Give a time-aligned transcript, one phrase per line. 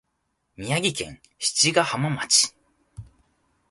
[0.57, 2.55] 宮城県七ヶ浜町